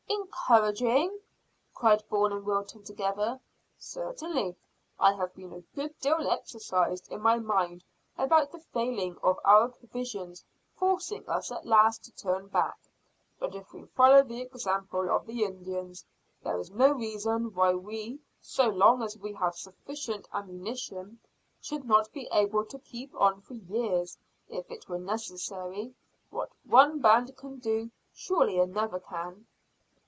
"Encouraging?" 0.53 1.19
cried 1.73 2.03
Bourne 2.09 2.33
and 2.33 2.43
Wilton 2.45 2.83
together. 2.83 3.39
"Certainly. 3.77 4.57
I 4.99 5.13
have 5.13 5.33
been 5.33 5.53
a 5.53 5.61
good 5.75 5.97
deal 5.99 6.29
exercised 6.29 7.07
in 7.09 7.21
my 7.21 7.39
mind 7.39 7.85
about 8.17 8.51
the 8.51 8.59
failing 8.59 9.17
of 9.23 9.39
our 9.45 9.69
provisions 9.69 10.43
forcing 10.75 11.25
us 11.29 11.53
at 11.53 11.65
last 11.65 12.03
to 12.03 12.11
turn 12.11 12.47
back, 12.47 12.77
but 13.39 13.55
if 13.55 13.71
we 13.71 13.83
follow 13.85 14.23
the 14.23 14.41
example 14.41 15.09
of 15.09 15.25
the 15.25 15.45
Indians 15.45 16.05
there 16.43 16.59
is 16.59 16.69
no 16.69 16.91
reason 16.91 17.53
why 17.53 17.73
we, 17.73 18.19
so 18.41 18.67
long 18.67 19.01
as 19.03 19.17
we 19.17 19.31
have 19.33 19.55
sufficient 19.55 20.27
ammunition, 20.33 21.19
should 21.61 21.85
not 21.85 22.11
be 22.11 22.27
able 22.33 22.65
to 22.65 22.79
keep 22.79 23.15
on 23.15 23.39
for 23.39 23.53
years 23.53 24.17
if 24.49 24.69
it 24.69 24.89
were 24.89 24.99
necessary. 24.99 25.93
What 26.29 26.51
one 26.65 26.99
band 26.99 27.37
can 27.37 27.59
do, 27.59 27.91
surely 28.13 28.59
another 28.59 28.99
can." 28.99 29.45